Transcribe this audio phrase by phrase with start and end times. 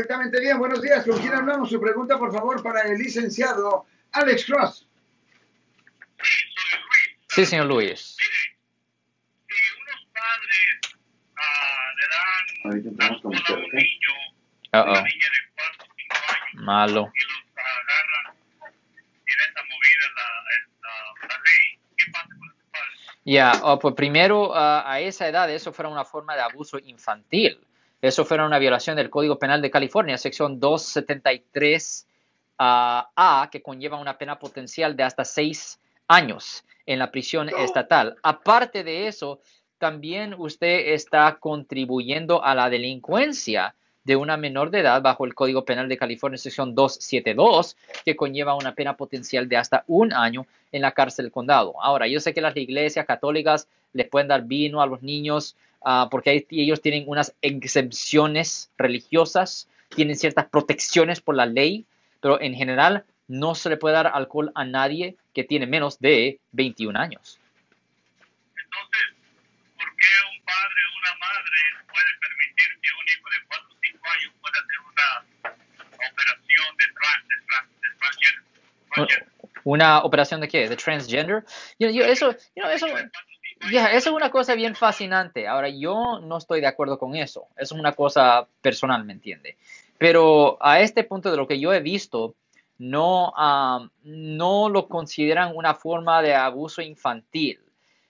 [0.00, 1.04] Perfectamente bien, buenos días.
[1.04, 1.68] ¿Con quién hablamos?
[1.68, 4.88] Su pregunta, por favor, para el licenciado Alex Cross.
[7.28, 8.16] Sí, señor Luis.
[8.16, 10.96] si unos padres
[11.36, 13.58] ah, Ahorita entramos con usted, Uh
[14.72, 15.04] una -oh.
[15.04, 17.12] niña de 4 o 5 años, Malo.
[17.14, 18.36] y los agarran
[19.26, 20.26] en esa movida la,
[20.80, 23.00] la, la ley, ¿qué pasa con esos padres?
[23.26, 27.60] Ya, oh, pues primero ah, a esa edad eso fuera una forma de abuso infantil.
[28.00, 32.06] Eso fuera una violación del Código Penal de California, sección 273
[32.58, 38.16] ah, A, que conlleva una pena potencial de hasta seis años en la prisión estatal.
[38.22, 39.40] Aparte de eso,
[39.78, 45.64] también usted está contribuyendo a la delincuencia de una menor de edad bajo el Código
[45.64, 50.82] Penal de California, sección 272, que conlleva una pena potencial de hasta un año en
[50.82, 51.74] la cárcel del condado.
[51.82, 56.08] Ahora, yo sé que las iglesias católicas les pueden dar vino a los niños ah,
[56.10, 61.84] porque ellos tienen unas exempciones religiosas, tienen ciertas protecciones por la ley,
[62.20, 66.40] pero en general no se le puede dar alcohol a nadie que tiene menos de
[66.52, 67.38] 21 años.
[68.58, 69.14] Entonces,
[69.76, 73.76] ¿por qué un padre o una madre puede permitir que un hijo de 4 o
[73.80, 75.08] 5 años pueda hacer una
[76.10, 78.44] operación de trans, de trans, de transgénero?
[78.89, 78.89] transgénero?
[79.64, 80.68] ¿Una operación de qué?
[80.68, 81.44] ¿De transgender?
[81.78, 82.86] Yo- yo- eso, you eso,
[83.72, 85.46] ya, eso es una cosa bien fascinante.
[85.46, 87.46] Ahora, yo no estoy de acuerdo con eso.
[87.56, 89.56] Eso es una cosa personal, ¿me entiende?
[89.98, 92.34] Pero a este punto de lo que yo he visto,
[92.78, 97.60] no, ah, no lo consideran una forma de abuso infantil.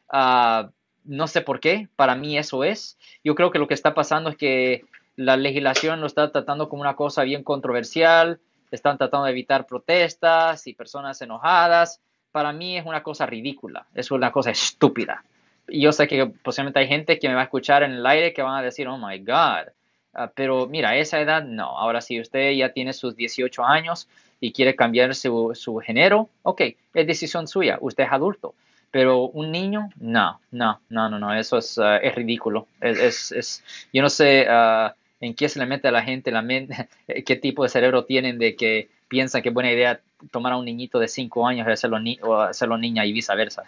[0.09, 0.71] Ah,
[1.05, 2.97] no sé por qué, para mí eso es.
[3.25, 4.85] Yo creo que lo que está pasando es que
[5.17, 8.39] la legislación lo está tratando como una cosa bien controversial,
[8.77, 12.01] están tratando de evitar protestas y personas enojadas.
[12.33, 15.25] Para mí es una cosa ridícula, es una cosa estúpida.
[15.69, 18.33] Y yo sé que posiblemente hay gente que me va a escuchar en el aire
[18.33, 19.69] que van a decir, oh my God.
[20.13, 21.79] Ah, pero mira, esa edad no.
[21.79, 24.09] Ahora, si usted ya tiene sus 18 años
[24.41, 26.61] y quiere cambiar su, su género, ok,
[26.95, 28.55] es decisión suya, usted es adulto.
[28.91, 32.67] Pero un niño, no, no, no, no, no, eso es, ah, es ridículo.
[32.81, 36.31] Es, es, es- yo no sé ah, en qué se le mete a la gente,
[36.31, 36.89] la mente,
[37.27, 40.01] qué tipo de cerebro tienen de que piensan que es buena idea
[40.31, 43.63] tomar a un niñito de 5 años y hacerlo, ni- o hacerlo niña y viceversa.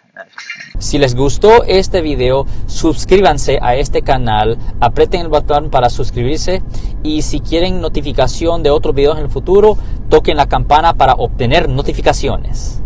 [0.79, 6.61] Si les gustó este video, suscríbanse a este canal, aprieten el botón para suscribirse
[7.03, 9.77] y si quieren notificación de otros videos en el futuro,
[10.09, 12.83] toquen la campana para obtener notificaciones.